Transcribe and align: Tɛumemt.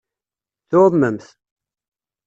Tɛumemt. 0.69 1.25